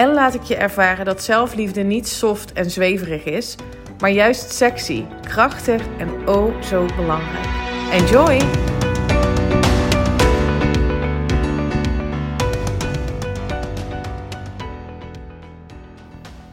[0.00, 3.56] en laat ik je ervaren dat zelfliefde niet soft en zweverig is,
[3.98, 7.46] maar juist sexy, krachtig en oh zo belangrijk.
[7.92, 8.40] Enjoy!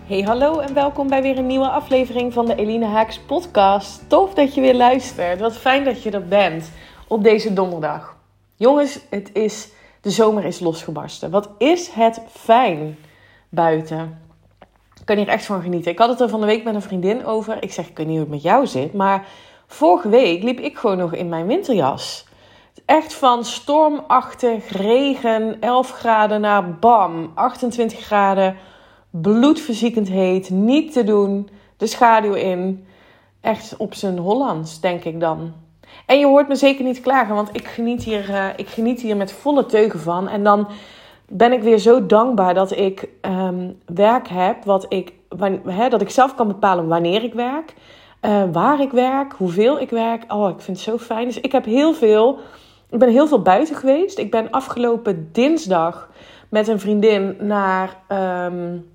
[0.06, 4.10] Hey, hallo en welkom bij weer een nieuwe aflevering van de Eline Haaks podcast.
[4.10, 5.40] Tof dat je weer luistert.
[5.40, 6.72] Wat fijn dat je er bent
[7.08, 8.16] op deze donderdag.
[8.56, 9.68] Jongens, het is,
[10.02, 11.32] de zomer is losgebarsten.
[11.32, 12.98] Wat is het fijn
[13.50, 14.22] buiten.
[15.00, 15.92] Ik kan hier echt van genieten.
[15.92, 17.64] Ik had het er van de week met een vriendin over.
[17.64, 18.94] Ik zeg, ik weet niet hoe het met jou zit.
[18.94, 19.26] Maar
[19.68, 22.26] vorige week liep ik gewoon nog in mijn winterjas.
[22.86, 28.58] Echt van stormachtig, regen, 11 graden naar bam, 28 graden.
[29.10, 31.50] Bloedverziekend heet, niet te doen.
[31.78, 32.88] De schaduw in.
[33.42, 35.54] Echt op zijn Hollands, denk ik dan.
[36.06, 39.18] En je hoort me zeker niet klagen, want ik geniet hier, uh, ik geniet hier
[39.18, 40.28] met volle teugen van.
[40.28, 40.68] En dan
[41.30, 45.14] ben ik weer zo dankbaar dat ik um, werk heb, wat ik,
[45.66, 47.74] hè, dat ik zelf kan bepalen wanneer ik werk,
[48.22, 50.34] uh, waar ik werk, hoeveel ik werk.
[50.34, 51.26] Oh, ik vind het zo fijn.
[51.26, 52.40] Dus ik heb heel veel,
[52.90, 54.18] ik ben heel veel buiten geweest.
[54.18, 56.10] Ik ben afgelopen dinsdag
[56.50, 57.98] met een vriendin naar
[58.46, 58.90] um,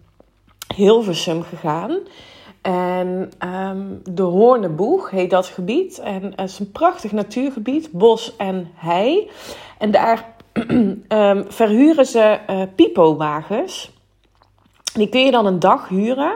[0.75, 1.98] Hilversum gegaan.
[2.62, 5.98] En um, de Hoorneboeg heet dat gebied.
[5.98, 9.30] En het is een prachtig natuurgebied, bos en hei.
[9.78, 13.91] En daar um, verhuren ze uh, pipo-wagens.
[14.94, 16.32] Die kun je dan een dag huren.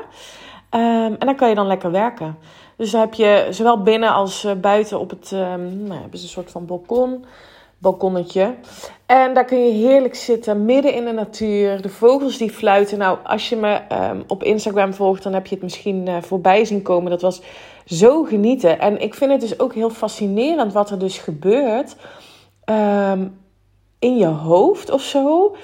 [0.71, 2.39] Um, en dan kan je dan lekker werken.
[2.77, 5.31] Dus dan heb je zowel binnen als uh, buiten op het...
[5.31, 7.25] Um, nou, hebben een soort van balkon.
[7.79, 8.55] Balkonnetje.
[9.07, 11.83] En daar kun je heerlijk zitten, midden in de natuur.
[11.83, 12.99] De vogels die fluiten.
[12.99, 13.81] Nou, als je me
[14.27, 17.11] op Instagram volgt, dan heb je het misschien uh, voorbij zien komen.
[17.11, 17.43] Dat was
[17.85, 18.81] zo genieten.
[18.81, 21.97] En ik vind het dus ook heel fascinerend wat er dus gebeurt...
[23.99, 25.57] in je hoofd of zo.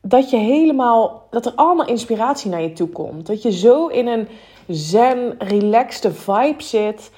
[0.00, 3.26] Dat je helemaal, dat er allemaal inspiratie naar je toe komt.
[3.26, 4.28] Dat je zo in een
[4.66, 7.10] zen, relaxed vibe zit.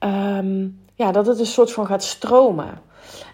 [0.00, 2.84] Um, ja, dat het een soort van gaat stromen.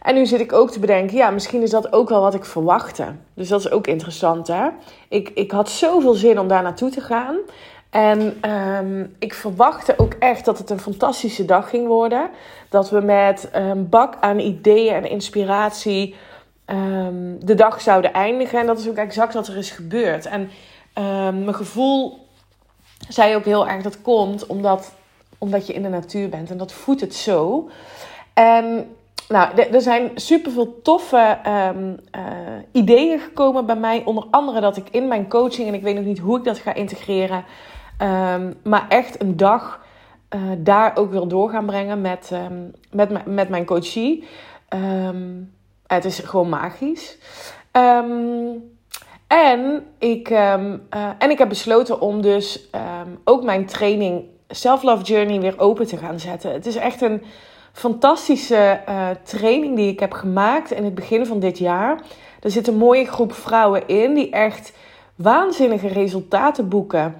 [0.02, 2.44] En nu zit ik ook te bedenken, ja, misschien is dat ook wel wat ik
[2.44, 3.06] verwachtte.
[3.34, 4.68] Dus dat is ook interessant, hè?
[5.08, 7.36] Ik, ik had zoveel zin om daar naartoe te gaan.
[7.90, 12.30] En um, ik verwachtte ook echt dat het een fantastische dag ging worden.
[12.68, 16.14] Dat we met een bak aan ideeën en inspiratie
[16.72, 18.60] um, de dag zouden eindigen.
[18.60, 20.26] En dat is ook exact wat er is gebeurd.
[20.26, 22.26] En um, mijn gevoel
[23.08, 24.94] zei ook heel erg dat komt omdat,
[25.38, 26.50] omdat je in de natuur bent.
[26.50, 27.68] En dat voedt het zo.
[28.34, 28.94] En
[29.28, 32.22] nou, er zijn superveel toffe um, uh,
[32.72, 34.02] ideeën gekomen bij mij.
[34.04, 36.58] Onder andere dat ik in mijn coaching, en ik weet nog niet hoe ik dat
[36.58, 37.44] ga integreren,
[38.62, 39.80] maar echt een dag
[40.34, 42.32] uh, daar ook wil door gaan brengen met,
[42.90, 44.24] met, met mijn coachie.
[45.94, 47.18] Het is gewoon magisch.
[47.72, 48.70] Um,
[49.26, 55.02] en, ik, um, uh, en ik heb besloten om dus um, ook mijn training Self-Love
[55.02, 56.52] Journey weer open te gaan zetten.
[56.52, 57.22] Het is echt een
[57.72, 62.00] fantastische uh, training die ik heb gemaakt in het begin van dit jaar.
[62.40, 64.72] Er zit een mooie groep vrouwen in die echt
[65.14, 67.16] waanzinnige resultaten boeken.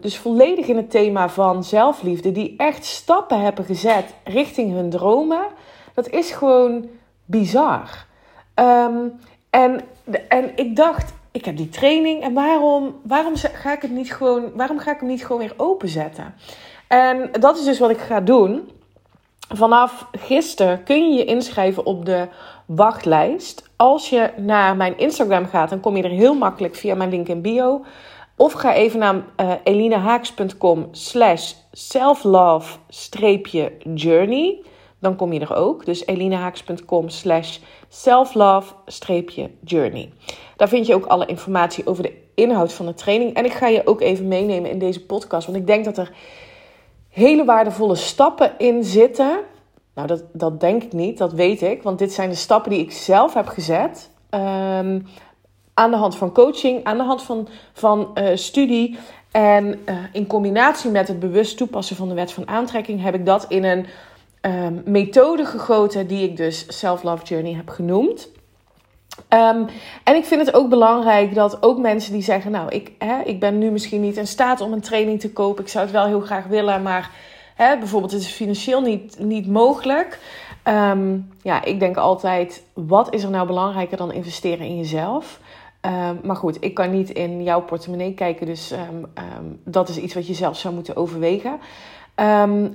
[0.00, 2.32] Dus volledig in het thema van zelfliefde.
[2.32, 5.46] Die echt stappen hebben gezet richting hun dromen.
[5.94, 6.88] Dat is gewoon
[7.24, 8.06] bizar.
[8.54, 9.12] Um,
[9.50, 9.80] en,
[10.28, 14.52] en ik dacht, ik heb die training en waarom, waarom ga ik het niet gewoon,
[14.54, 16.34] waarom ga ik hem niet gewoon weer openzetten?
[16.88, 18.70] En dat is dus wat ik ga doen.
[19.48, 22.28] Vanaf gisteren kun je je inschrijven op de
[22.66, 23.70] wachtlijst.
[23.76, 27.28] Als je naar mijn Instagram gaat, dan kom je er heel makkelijk via mijn link
[27.28, 27.84] in bio.
[28.36, 29.22] Of ga even naar uh,
[29.64, 34.64] elinehaaks.com slash selflove-journey
[35.04, 35.84] dan kom je er ook.
[35.84, 37.58] Dus elinehaaks.com slash
[37.88, 40.12] selflove-journey.
[40.56, 43.34] Daar vind je ook alle informatie over de inhoud van de training.
[43.34, 45.46] En ik ga je ook even meenemen in deze podcast.
[45.46, 46.12] Want ik denk dat er
[47.08, 49.38] hele waardevolle stappen in zitten.
[49.94, 51.82] Nou, dat, dat denk ik niet, dat weet ik.
[51.82, 54.10] Want dit zijn de stappen die ik zelf heb gezet.
[54.30, 55.06] Um,
[55.74, 58.98] aan de hand van coaching, aan de hand van, van uh, studie.
[59.30, 63.26] En uh, in combinatie met het bewust toepassen van de wet van aantrekking heb ik
[63.26, 63.86] dat in een
[64.46, 68.28] um, methode gegoten die ik dus Self Love Journey heb genoemd.
[69.28, 69.64] Ehm,
[70.04, 73.40] en ik vind het ook belangrijk dat ook mensen die zeggen: Nou, ik, hè, ik
[73.40, 75.64] ben nu misschien niet in staat om een training te kopen.
[75.64, 77.10] Ik zou het wel heel graag willen, maar
[77.54, 80.18] hè, bijvoorbeeld, het is financieel niet, niet mogelijk.
[80.62, 85.40] Ehm, ja, ik denk altijd: wat is er nou belangrijker dan investeren in jezelf?
[85.80, 88.74] Ehm, maar goed, ik kan niet in jouw portemonnee kijken, dus
[89.64, 91.58] dat is iets wat je zelf zou moeten overwegen.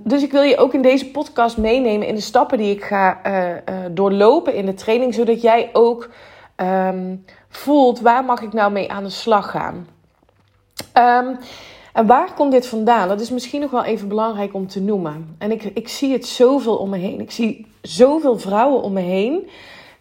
[0.04, 3.20] Dus ik wil je ook in deze podcast meenemen in de stappen die ik ga
[3.26, 3.56] uh, uh,
[3.92, 6.10] doorlopen in de training, zodat jij ook
[6.56, 9.88] um, voelt waar mag ik nou mee aan de slag gaan.
[10.94, 11.38] Um,
[11.94, 13.08] en waar komt dit vandaan?
[13.08, 15.36] Dat is misschien nog wel even belangrijk om te noemen.
[15.38, 17.20] En ik, ik zie het zoveel om me heen.
[17.20, 19.50] Ik zie zoveel vrouwen om me heen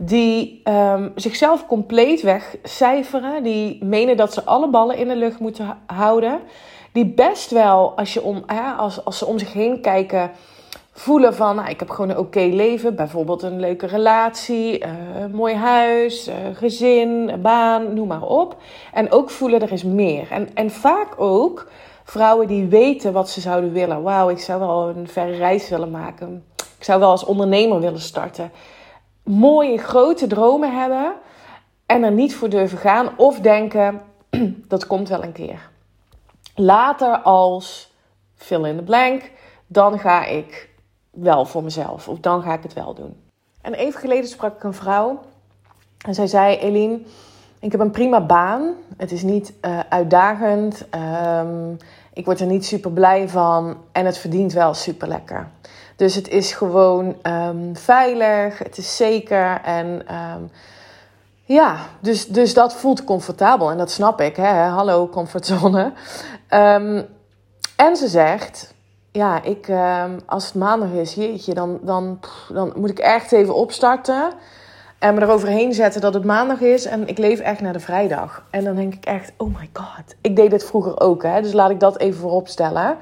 [0.00, 3.42] die um, zichzelf compleet wegcijferen.
[3.42, 6.40] Die menen dat ze alle ballen in de lucht moeten houden.
[6.92, 8.44] Die best wel, als, je om,
[8.76, 10.30] als, als ze om zich heen kijken,
[10.92, 12.94] voelen van, nou, ik heb gewoon een oké leven.
[12.96, 18.56] Bijvoorbeeld een leuke relatie, een mooi huis, uh, gezin, baan, noem maar op.
[18.92, 20.30] En ook voelen er is meer.
[20.30, 21.68] En, en vaak ook
[22.04, 24.02] vrouwen die weten wat ze zouden willen.
[24.02, 26.44] Wauw, ik zou wel een verre reis willen maken.
[26.78, 28.50] Ik zou wel als ondernemer willen starten.
[29.28, 31.12] Mooie grote dromen hebben
[31.86, 33.18] en er niet voor durven gaan.
[33.18, 34.00] Of denken,
[34.68, 35.68] dat komt wel een keer.
[36.54, 37.92] Later als
[38.34, 39.30] fill in the blank,
[39.66, 40.68] dan ga ik
[41.10, 42.08] wel voor mezelf.
[42.08, 43.16] Of dan ga ik het wel doen.
[43.60, 45.20] En even geleden sprak ik een vrouw.
[46.06, 47.00] En zij zei: Eline,
[47.58, 48.74] ik heb een prima baan.
[48.96, 50.86] Het is niet uh, uitdagend.
[50.94, 51.76] Um,
[52.12, 53.76] ik word er niet super blij van.
[53.92, 55.48] En het verdient wel super lekker.
[55.98, 58.58] Dus het is gewoon um, veilig.
[58.58, 59.60] Het is zeker.
[59.64, 60.50] En um,
[61.44, 63.70] ja, dus, dus dat voelt comfortabel.
[63.70, 64.36] En dat snap ik.
[64.36, 64.52] Hè?
[64.52, 65.92] Hallo, comfortzone.
[67.86, 68.74] en ze zegt
[69.12, 72.20] ja, ik, ehm, als het maandag is, jeetje, dan, dan,
[72.52, 74.32] dan moet ik echt even opstarten.
[74.98, 76.84] En me eroverheen zetten dat het maandag is.
[76.84, 78.42] En ik leef echt naar de vrijdag.
[78.50, 80.14] En dan denk ik echt, oh my god.
[80.20, 81.42] Ik deed dit vroeger ook, hè.
[81.42, 82.96] Dus laat ik dat even voorop stellen.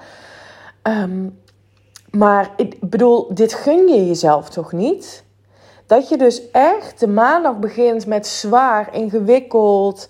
[0.82, 1.28] Ehm,
[2.16, 5.24] maar ik bedoel, dit gun je jezelf toch niet?
[5.86, 10.06] Dat je dus echt de maandag begint met zwaar, ingewikkeld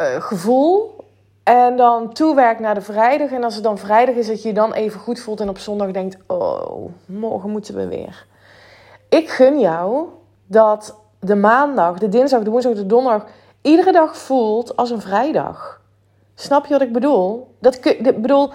[0.00, 0.96] uh, gevoel.
[1.42, 3.30] En dan toewerkt naar de vrijdag.
[3.30, 5.40] En als het dan vrijdag is, dat je je dan even goed voelt.
[5.40, 8.26] En op zondag denkt: Oh, morgen moeten we weer.
[9.08, 10.06] Ik gun jou
[10.46, 13.26] dat de maandag, de dinsdag, de woensdag, de donderdag.
[13.62, 15.80] iedere dag voelt als een vrijdag.
[16.34, 17.54] Snap je wat ik bedoel?
[17.58, 18.50] Dat, ik bedoel,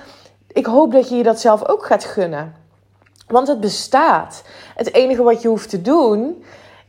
[0.54, 2.56] ik hoop dat je je dat zelf ook gaat gunnen.
[3.28, 4.44] Want het bestaat.
[4.76, 6.44] Het enige wat je hoeft te doen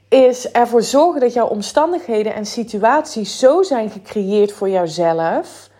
[0.09, 5.73] is ervoor zorgen dat jouw omstandigheden en situaties zo zijn gecreëerd voor jouzelf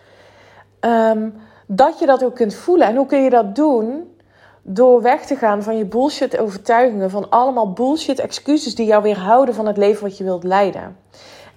[0.85, 1.33] Um,
[1.67, 2.87] dat je dat ook kunt voelen.
[2.87, 4.13] En hoe kun je dat doen?
[4.61, 9.55] Door weg te gaan van je bullshit overtuigingen, van allemaal bullshit excuses die jou weerhouden
[9.55, 10.97] van het leven wat je wilt leiden.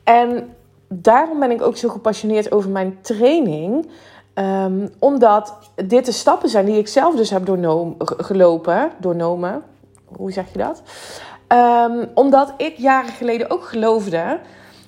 [0.05, 0.55] En
[0.89, 3.91] daarom ben ik ook zo gepassioneerd over mijn training.
[4.39, 9.63] Um, omdat dit de stappen zijn die ik zelf dus heb doornomen, gelopen, doornomen.
[10.05, 10.83] Hoe zeg je dat?
[11.49, 14.39] Um, omdat ik jaren geleden ook geloofde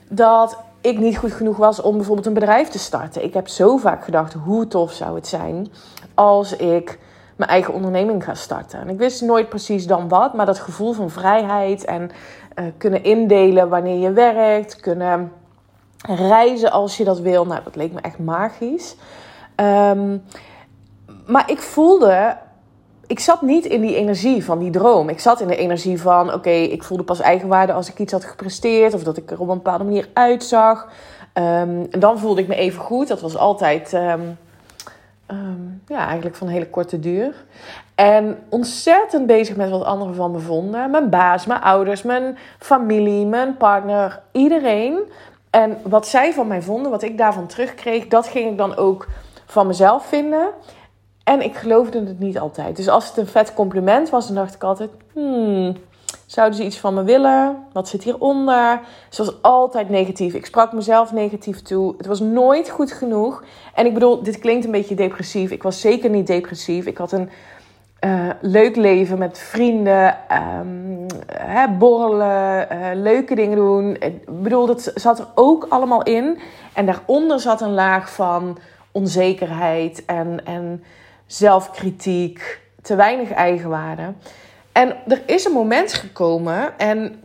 [0.08, 3.24] dat ik niet goed genoeg was om bijvoorbeeld een bedrijf te starten.
[3.24, 5.68] Ik heb zo vaak gedacht, hoe tof zou het zijn
[6.14, 6.98] als ik
[7.36, 8.80] mijn eigen onderneming ga starten.
[8.80, 12.10] En ik wist nooit precies dan wat, maar dat gevoel van vrijheid en
[12.58, 15.32] uh, kunnen indelen wanneer je werkt, kunnen
[16.08, 17.46] reizen als je dat wil.
[17.46, 18.96] Nou, dat leek me echt magisch.
[19.60, 20.22] Um,
[21.26, 22.36] maar ik voelde
[23.10, 25.08] ik zat niet in die energie van die droom.
[25.08, 28.24] Ik zat in de energie van: oké, ik voelde pas eigenwaarde als ik iets had
[28.24, 30.88] gepresteerd of dat ik er op een bepaalde manier uitzag.
[31.34, 33.08] Um, en dan voelde ik me even goed.
[33.08, 34.38] Dat was altijd, um,
[35.86, 37.44] ja, eigenlijk van hele korte duur.
[37.94, 40.90] En ontzettend bezig met wat anderen van me vonden.
[40.90, 44.98] Mijn baas, mijn ouders, mijn familie, mijn partner, iedereen.
[45.50, 49.06] En wat zij van mij vonden, wat ik daarvan terugkreeg, dat ging ik dan ook
[49.50, 50.48] van mezelf vinden.
[51.24, 52.76] En ik geloofde het niet altijd.
[52.76, 55.76] Dus als het een vet compliment was, dan dacht ik altijd: hmm,
[56.26, 57.56] zouden ze iets van me willen?
[57.72, 58.80] Wat zit hieronder?
[59.08, 60.34] Ze was altijd negatief.
[60.34, 61.94] Ik sprak mezelf negatief toe.
[61.96, 63.44] Het was nooit goed genoeg.
[63.74, 65.50] En ik bedoel, dit klinkt een beetje depressief.
[65.50, 66.86] Ik was zeker niet depressief.
[66.86, 67.30] Ik had een
[68.04, 70.16] uh, leuk leven met vrienden,
[70.60, 73.96] um, hè, borrelen, uh, leuke dingen doen.
[73.98, 76.38] Ik bedoel, dat zat er ook allemaal in.
[76.74, 78.58] En daaronder zat een laag van
[78.92, 80.46] onzekerheid en.
[80.46, 80.82] en
[81.30, 84.12] zelfkritiek, te weinig eigenwaarde.
[84.72, 87.22] En er is een moment gekomen en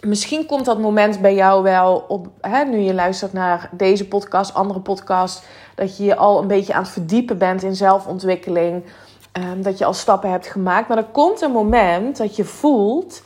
[0.00, 4.54] misschien komt dat moment bij jou wel op, hè, nu je luistert naar deze podcast,
[4.54, 8.84] andere podcast, dat je je al een beetje aan het verdiepen bent in zelfontwikkeling,
[9.32, 10.88] um, dat je al stappen hebt gemaakt.
[10.88, 13.22] Maar er komt een moment dat je voelt,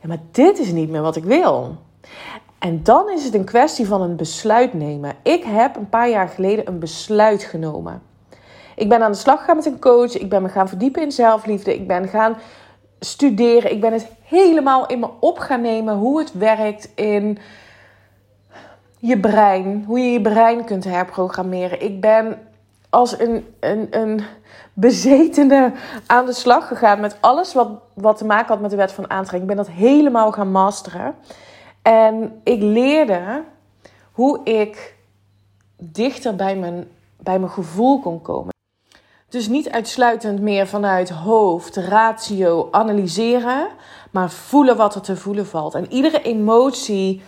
[0.00, 1.76] ja, maar dit is niet meer wat ik wil.
[2.62, 5.14] En dan is het een kwestie van een besluit nemen.
[5.22, 8.02] Ik heb een paar jaar geleden een besluit genomen.
[8.76, 10.18] Ik ben aan de slag gegaan met een coach.
[10.18, 11.74] Ik ben me gaan verdiepen in zelfliefde.
[11.74, 12.36] Ik ben gaan
[13.00, 13.70] studeren.
[13.70, 17.38] Ik ben het helemaal in me op gaan nemen hoe het werkt in
[18.98, 19.84] je brein.
[19.86, 21.82] Hoe je je brein kunt herprogrammeren.
[21.82, 22.38] Ik ben
[22.90, 24.20] als een, een, een
[24.72, 25.72] bezetene
[26.06, 29.10] aan de slag gegaan met alles wat, wat te maken had met de wet van
[29.10, 29.50] aantrekking.
[29.50, 31.14] Ik ben dat helemaal gaan masteren.
[31.82, 33.44] En ik leerde
[34.12, 34.96] hoe ik
[35.78, 36.88] dichter bij mijn,
[37.20, 38.54] bij mijn gevoel kon komen.
[39.28, 43.68] Dus niet uitsluitend meer vanuit hoofd, ratio, analyseren,
[44.10, 45.74] maar voelen wat er te voelen valt.
[45.74, 47.22] En iedere emotie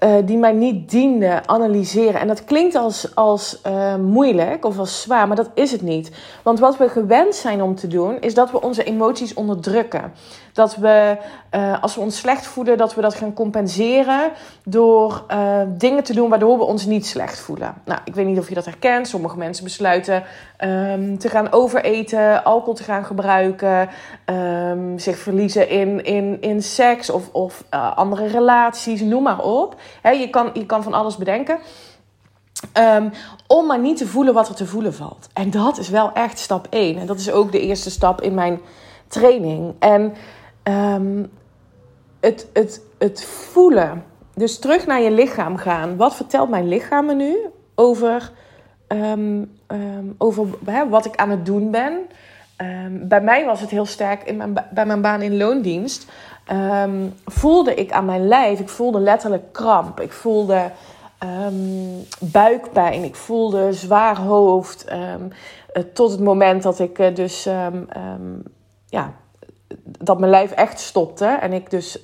[0.00, 2.20] uh, die mij niet diende, analyseren.
[2.20, 6.10] En dat klinkt als, als uh, moeilijk of als zwaar, maar dat is het niet.
[6.42, 10.12] Want wat we gewend zijn om te doen, is dat we onze emoties onderdrukken.
[10.52, 11.16] Dat we,
[11.54, 14.30] uh, als we ons slecht voelen, dat we dat gaan compenseren
[14.64, 15.24] door
[15.68, 17.74] dingen te doen waardoor we ons niet slecht voelen.
[17.84, 19.08] Nou, ik weet niet of je dat herkent.
[19.08, 20.22] Sommige mensen besluiten
[20.64, 23.88] um, te gaan overeten, alcohol te gaan gebruiken,
[24.26, 27.64] um, zich verliezen in, in, in seks of, of
[27.94, 31.58] andere relaties, noem maar op je, kan, je kan van alles bedenken.
[32.72, 33.08] Ehm,
[33.46, 35.28] om maar niet te voelen wat er te voelen valt.
[35.32, 36.98] En dat is wel echt stap 1.
[36.98, 38.60] En dat is ook de eerste stap in mijn
[39.08, 39.74] training.
[39.78, 40.14] En
[40.62, 41.24] ehm,
[42.20, 44.04] het, het, het voelen.
[44.34, 45.96] Dus terug naar je lichaam gaan.
[45.96, 47.36] Wat vertelt mijn lichaam me nu
[47.74, 48.32] over,
[48.86, 49.44] ehm,
[50.18, 50.46] over
[50.88, 51.98] wat ik aan het doen ben?
[52.90, 56.10] Bij mij was het heel sterk in mijn, bij mijn baan in loondienst
[56.52, 60.00] um, voelde ik aan mijn lijf, ik voelde letterlijk kramp.
[60.00, 60.70] Ik voelde
[61.46, 64.92] um, buikpijn, ik voelde zwaar hoofd.
[64.92, 65.28] Um,
[65.92, 67.48] tot het moment dat ik uh, dus,
[68.86, 69.12] ja,
[69.84, 71.26] dat mijn lijf echt stopte.
[71.26, 72.00] En ik dus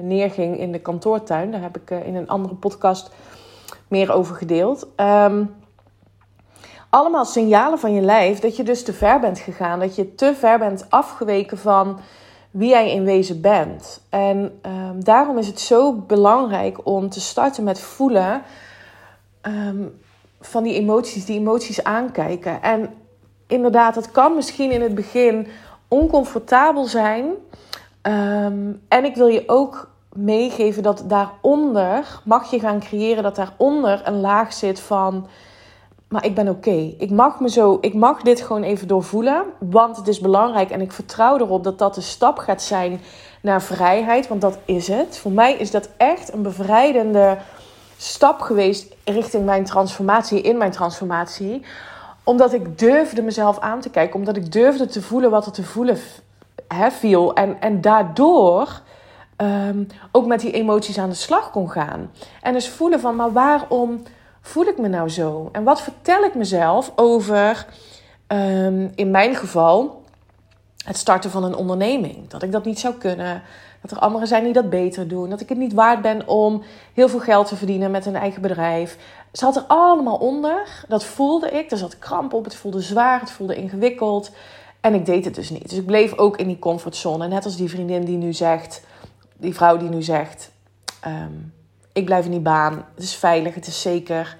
[0.00, 1.50] neerging in de kantoortuin.
[1.50, 3.10] Daar heb ik in een andere podcast
[3.88, 4.86] meer over gedeeld.
[6.92, 9.80] Allemaal signalen van je lijf dat je dus te ver bent gegaan.
[9.80, 11.98] Dat je te ver bent afgeweken van
[12.50, 14.00] wie jij in wezen bent.
[14.08, 18.42] En um, daarom is het zo belangrijk om te starten met voelen
[19.42, 20.00] um,
[20.40, 22.62] van die emoties, die emoties aankijken.
[22.62, 22.94] En
[23.46, 25.46] inderdaad, het kan misschien in het begin
[25.88, 27.24] oncomfortabel zijn.
[28.02, 34.00] Um, en ik wil je ook meegeven dat daaronder mag je gaan creëren dat daaronder
[34.04, 35.26] een laag zit van
[36.12, 36.94] maar ik ben oké.
[36.98, 40.80] Ik mag me zo, ik mag dit gewoon even doorvoelen, want het is belangrijk en
[40.80, 43.00] ik vertrouw erop dat dat de stap gaat zijn
[43.40, 45.18] naar vrijheid, want dat is het.
[45.18, 47.38] Voor mij is dat echt een bevrijdende
[47.96, 51.62] stap geweest richting mijn transformatie, in mijn transformatie,
[52.24, 55.64] omdat ik durfde mezelf aan te kijken, omdat ik durfde te voelen wat er te
[55.64, 55.98] voelen
[56.68, 58.80] he, viel en en daardoor
[59.36, 62.10] um, ook met die emoties aan de slag kon gaan.
[62.42, 64.02] En dus voelen van, maar waarom
[64.42, 65.48] voel ik me nou zo?
[65.52, 67.66] En wat vertel ik mezelf over,
[68.28, 70.02] um, in mijn geval,
[70.84, 72.28] het starten van een onderneming?
[72.28, 73.42] Dat ik dat niet zou kunnen.
[73.80, 75.30] Dat er anderen zijn die dat beter doen.
[75.30, 76.62] Dat ik het niet waard ben om
[76.94, 78.98] heel veel geld te verdienen met een eigen bedrijf.
[79.32, 80.84] Zat er allemaal onder.
[80.88, 81.70] Dat voelde ik.
[81.70, 82.44] Er zat kramp op.
[82.44, 83.20] Het voelde zwaar.
[83.20, 84.30] Het voelde ingewikkeld.
[84.80, 85.68] En ik deed het dus niet.
[85.68, 87.28] Dus ik bleef ook in die comfortzone.
[87.28, 88.82] Net als die vriendin die nu zegt,
[89.36, 90.50] die vrouw die nu zegt.
[91.06, 91.52] Um,
[91.92, 92.84] ik blijf in die baan.
[92.94, 94.36] Het is veilig, het is zeker.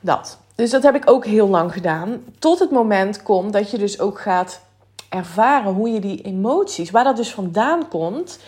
[0.00, 0.38] Dat.
[0.54, 2.24] Dus dat heb ik ook heel lang gedaan.
[2.38, 4.60] Tot het moment komt dat je dus ook gaat
[5.08, 8.38] ervaren hoe je die emoties, waar dat dus vandaan komt.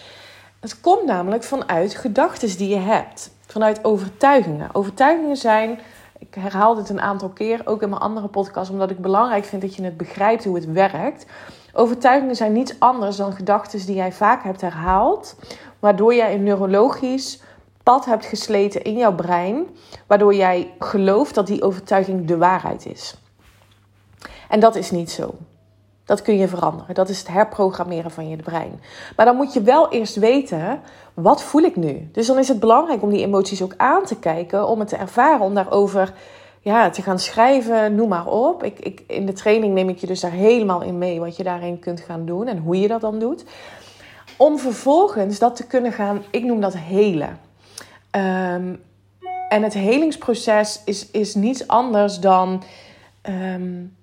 [0.61, 3.31] Het komt namelijk vanuit gedachten die je hebt.
[3.47, 4.69] Vanuit overtuigingen.
[4.73, 5.79] Overtuigingen zijn,
[6.19, 9.63] ik herhaal dit een aantal keer, ook in mijn andere podcast, omdat ik belangrijk vind
[9.63, 11.27] dat je het begrijpt hoe het werkt.
[11.73, 15.37] Overtuigingen zijn niets anders dan gedachten die jij vaak hebt herhaald,
[15.79, 17.41] waardoor jij een neurologisch
[17.83, 19.67] pad hebt gesleten in jouw brein,
[20.07, 23.17] waardoor jij gelooft dat die overtuiging de waarheid is.
[24.49, 25.35] En dat is niet zo.
[26.05, 26.95] Dat kun je veranderen.
[26.95, 28.81] Dat is het herprogrammeren van je brein.
[29.17, 30.81] Maar dan moet je wel eerst weten,
[31.15, 32.09] wat voel ik nu?
[32.13, 34.97] Dus dan is het belangrijk om die emoties ook aan te kijken, om het te
[34.97, 36.13] ervaren, om daarover
[36.61, 38.65] ja, te gaan schrijven, noem maar op.
[38.65, 41.43] Ik, ik, in de training neem ik je dus daar helemaal in mee wat je
[41.43, 43.45] daarin kunt gaan doen en hoe je dat dan doet.
[44.37, 47.39] Om vervolgens dat te kunnen gaan, ik noem dat helen.
[48.11, 48.83] Um,
[49.49, 52.63] en het helingsproces is, is niets anders dan
[53.29, 53.97] um,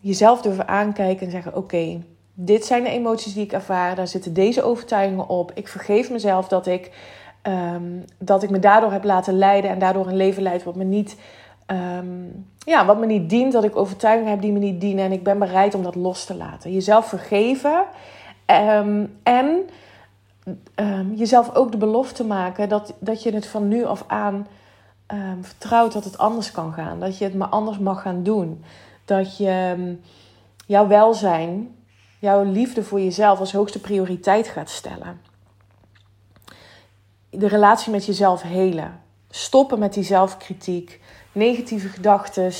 [0.00, 2.02] jezelf durven aankijken en zeggen: Oké,
[2.34, 5.50] dit zijn de emoties die ik ervaar, daar zitten deze overtuigingen op.
[5.54, 6.90] Ik vergeef mezelf dat ik,
[7.42, 10.84] um, dat ik me daardoor heb laten leiden en daardoor een leven leid wat me
[10.84, 11.16] niet.
[11.70, 15.12] Um, ja, wat me niet dient, dat ik overtuigingen heb die me niet dienen en
[15.12, 16.72] ik ben bereid om dat los te laten.
[16.72, 17.84] Jezelf vergeven
[18.46, 19.68] um, en
[20.74, 24.46] um, jezelf ook de belofte maken dat, dat je het van nu af aan
[25.40, 27.00] vertrouwt dat het anders kan gaan.
[27.00, 28.64] Dat je het maar anders mag gaan doen.
[29.04, 29.96] Dat je
[30.66, 31.76] jouw welzijn,
[32.18, 35.20] jouw liefde voor jezelf als hoogste prioriteit gaat stellen.
[37.30, 39.00] De relatie met jezelf helen.
[39.30, 41.00] Stoppen met die zelfkritiek,
[41.38, 42.52] negatieve gedachten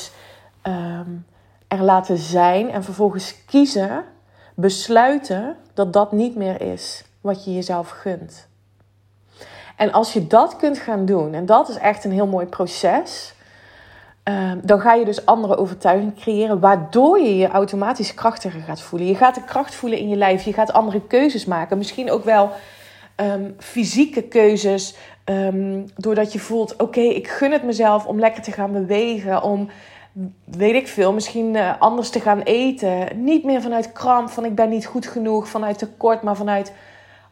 [0.63, 1.25] um,
[1.67, 4.03] er laten zijn en vervolgens kiezen,
[4.55, 8.47] besluiten dat dat niet meer is wat je jezelf gunt.
[9.75, 13.33] En als je dat kunt gaan doen, en dat is echt een heel mooi proces,
[14.29, 19.07] uh, dan ga je dus andere overtuigingen creëren, waardoor je je automatisch krachtiger gaat voelen.
[19.07, 21.77] Je gaat de kracht voelen in je lijf, je gaat andere keuzes maken.
[21.77, 22.51] Misschien ook wel
[23.21, 24.95] um, fysieke keuzes,
[25.25, 29.69] um, doordat je voelt: oké, ik gun het mezelf om lekker te gaan bewegen, om
[30.43, 33.23] weet ik veel, misschien uh, anders te gaan eten.
[33.23, 36.73] Niet meer vanuit kramp, van ik ben niet goed genoeg, vanuit tekort, maar vanuit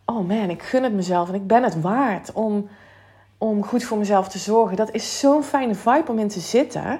[0.06, 2.70] oh man, ik gun het mezelf en ik ben het waard om,
[3.38, 4.78] om goed voor mezelf te zorgen.
[4.78, 7.00] Dat is zo'n fijne vibe om in te zitten.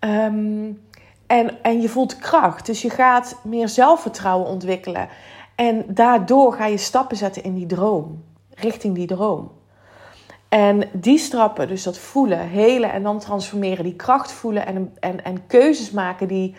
[0.00, 0.80] Um,
[1.26, 5.08] en, en je voelt kracht, dus je gaat meer zelfvertrouwen ontwikkelen.
[5.60, 8.24] En daardoor ga je stappen zetten in die droom,
[8.54, 9.50] richting die droom.
[10.48, 15.24] En die stappen, dus dat voelen, helen en dan transformeren, die kracht voelen en, en,
[15.24, 16.54] en keuzes maken die,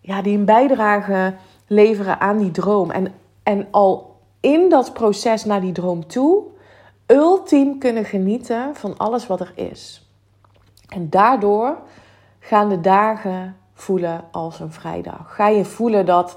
[0.00, 1.34] ja, die een bijdrage
[1.66, 2.90] leveren aan die droom.
[2.90, 6.42] En, en al in dat proces naar die droom toe
[7.06, 10.08] ultiem kunnen genieten van alles wat er is.
[10.88, 11.76] En daardoor
[12.38, 15.34] gaan de dagen voelen als een vrijdag.
[15.34, 16.36] Ga je voelen dat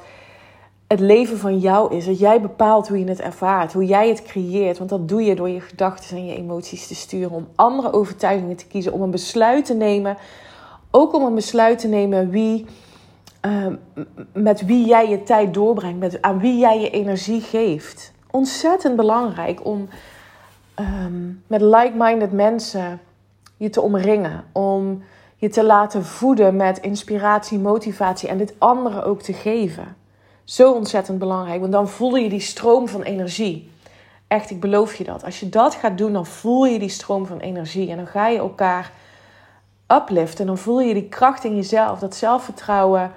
[0.88, 2.06] het leven van jou is.
[2.06, 4.78] Dat jij bepaalt hoe je het ervaart, hoe jij het creëert.
[4.78, 7.32] Want dat doe je door je gedachten en je emoties te sturen.
[7.32, 8.94] Om andere overtuigingen te kiezen.
[8.94, 10.18] Om een besluit te nemen.
[10.92, 12.66] Ook om een besluit te nemen wie
[13.48, 13.76] Ehm,
[14.34, 18.14] met wie jij je tijd doorbrengt, met, aan wie jij je energie geeft.
[18.32, 19.90] Ontzettend belangrijk om
[20.74, 23.00] ehm, met like-minded mensen
[23.58, 24.44] je te omringen.
[24.52, 25.04] Om
[25.36, 29.96] je te laten voeden met inspiratie, motivatie en dit anderen ook te geven.
[30.48, 33.72] Zo ontzettend belangrijk, want dan voel je die stroom van energie.
[34.28, 35.24] Echt, ik beloof je dat.
[35.24, 37.90] Als je dat gaat doen, dan voel je die stroom van energie.
[37.90, 38.92] En dan ga je elkaar
[39.88, 40.40] upliften.
[40.40, 43.12] En dan voel je die kracht in jezelf, dat zelfvertrouwen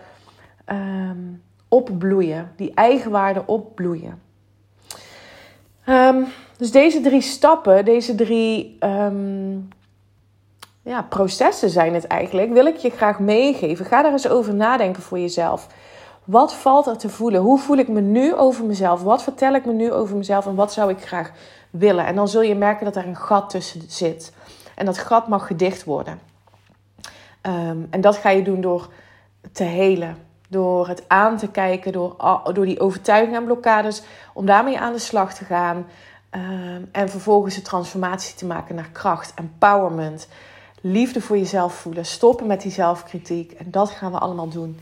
[0.66, 4.22] um, opbloeien, die eigenwaarde opbloeien.
[5.86, 9.68] Um, dus deze drie stappen, deze drie um,
[10.82, 13.86] ja, processen zijn het eigenlijk, wil ik je graag meegeven.
[13.86, 15.66] Ga daar eens over nadenken voor jezelf.
[16.30, 17.40] Wat valt er te voelen?
[17.40, 19.02] Hoe voel ik me nu over mezelf?
[19.02, 21.32] Wat vertel ik me nu over mezelf en wat zou ik graag
[21.70, 22.06] willen?
[22.06, 24.32] En dan zul je merken dat er een gat tussen zit.
[24.74, 26.20] En dat gat mag gedicht worden.
[27.42, 28.88] Um, en dat ga je doen door
[29.52, 30.16] te helen,
[30.48, 32.16] door het aan te kijken, door,
[32.52, 34.02] door die overtuigingen en blokkades,
[34.34, 35.86] om daarmee aan de slag te gaan.
[36.30, 40.28] Um, en vervolgens de transformatie te maken naar kracht, empowerment,
[40.80, 43.52] liefde voor jezelf voelen, stoppen met die zelfkritiek.
[43.52, 44.78] En dat gaan we allemaal doen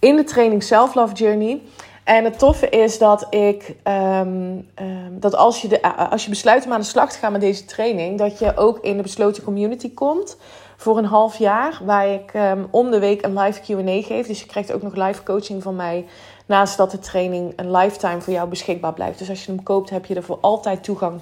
[0.00, 1.60] in de training Self Love Journey.
[2.04, 6.64] En het toffe is dat ik um, um, dat als je, de, als je besluit
[6.64, 9.42] om aan de slag te gaan met deze training, dat je ook in de besloten
[9.42, 10.36] community komt
[10.76, 11.80] voor een half jaar.
[11.84, 14.26] Waar ik um, om de week een live QA geef.
[14.26, 16.06] Dus je krijgt ook nog live coaching van mij.
[16.46, 19.18] Naast dat de training een lifetime voor jou beschikbaar blijft.
[19.18, 21.20] Dus als je hem koopt, heb je er voor altijd toegang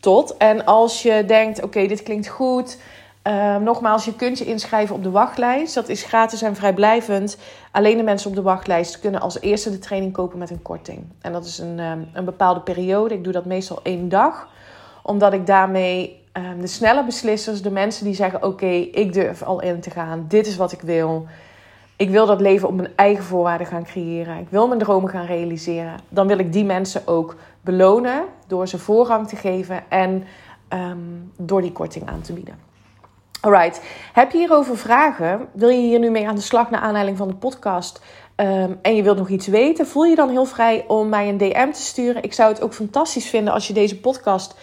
[0.00, 0.36] tot.
[0.36, 2.78] En als je denkt: oké, dit klinkt goed.
[3.26, 5.74] Uh, nogmaals, je kunt je inschrijven op de wachtlijst.
[5.74, 7.38] Dat is gratis en vrijblijvend.
[7.70, 11.04] Alleen de mensen op de wachtlijst kunnen als eerste de training kopen met een korting.
[11.20, 13.14] En dat is een, um, een bepaalde periode.
[13.14, 14.48] Ik doe dat meestal één dag.
[15.02, 19.60] Omdat ik daarmee um, de snelle beslissers, de mensen die zeggen: Oké, ik durf al
[19.60, 20.24] in te gaan.
[20.28, 21.26] Dit is wat ik wil.
[21.96, 24.38] Ik wil dat leven op mijn eigen voorwaarden gaan creëren.
[24.38, 25.94] Ik wil mijn dromen gaan realiseren.
[26.08, 30.24] Dan wil ik die mensen ook belonen door ze voorrang te geven en
[31.36, 32.71] door die korting aan te bieden.
[33.42, 35.48] Alright, heb je hierover vragen?
[35.52, 38.00] Wil je hier nu mee aan de slag naar aanleiding van de podcast?
[38.36, 39.86] Um, en je wilt nog iets weten?
[39.86, 42.22] Voel je dan heel vrij om mij een DM te sturen.
[42.22, 44.54] Ik zou het ook fantastisch vinden als je deze podcast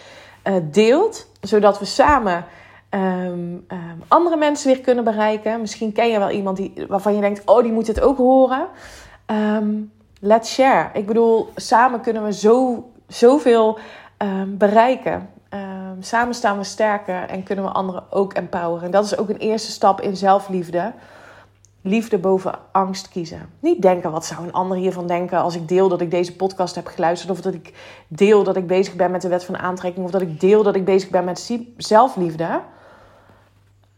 [0.44, 2.44] uh, deelt, zodat we samen
[2.90, 5.60] um, um, andere mensen weer kunnen bereiken.
[5.60, 8.68] Misschien ken je wel iemand die, waarvan je denkt: oh, die moet het ook horen.
[10.20, 10.90] let's share.
[10.92, 13.78] Ik bedoel, samen kunnen we zo, zoveel
[14.46, 15.28] bereiken.
[15.54, 18.84] Um, samen staan we sterker en kunnen we anderen ook empoweren.
[18.84, 20.92] En dat is ook een eerste stap in zelfliefde.
[21.82, 23.48] Liefde boven angst kiezen.
[23.60, 26.74] Niet denken, wat zou een ander hiervan denken als ik deel dat ik deze podcast
[26.74, 27.30] heb geluisterd.
[27.30, 27.74] Of dat ik
[28.08, 30.04] deel dat ik bezig ben met de wet van aantrekking.
[30.04, 32.60] Of dat ik deel dat ik bezig ben met zelfliefde.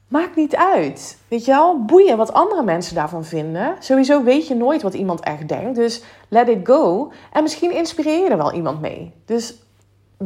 [0.09, 1.19] Maakt niet uit.
[1.29, 3.77] Weet je wel, boeien wat andere mensen daarvan vinden.
[3.79, 5.75] Sowieso weet je nooit wat iemand echt denkt.
[5.75, 7.13] Dus let it go.
[7.33, 9.13] En misschien inspireer je er wel iemand mee.
[9.25, 9.62] Dus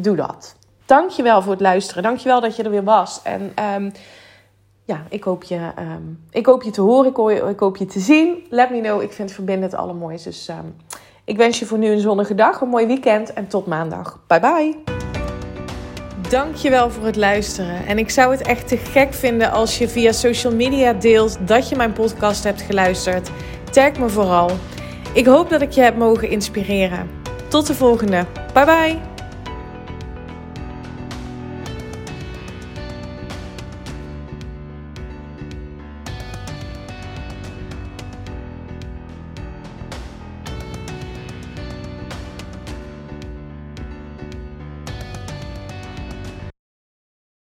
[0.02, 0.56] doe dat.
[0.87, 2.02] Dankjewel voor het luisteren.
[2.02, 3.20] Dankjewel dat je er weer was.
[3.22, 3.92] En um,
[4.85, 7.11] ja, ik hoop, je, um, ik hoop je te horen.
[7.50, 8.46] Ik hoop, je te zien.
[8.50, 9.02] Let me know.
[9.02, 10.28] Ik vind verbinden het allermooiste.
[10.28, 10.76] Dus um,
[11.24, 14.20] ik wens je voor nu een zonnige dag, een mooi weekend en tot maandag.
[14.26, 14.76] Bye bye.
[16.28, 17.87] Dankjewel voor het luisteren.
[17.87, 21.68] En ik zou het echt te gek vinden als je via social media deelt dat
[21.68, 23.30] je mijn podcast hebt geluisterd.
[23.70, 24.50] Tag me vooral.
[25.12, 27.11] Ik hoop dat ik je heb mogen inspireren.
[27.48, 28.24] Tot de volgende.
[28.52, 29.15] Bye bye.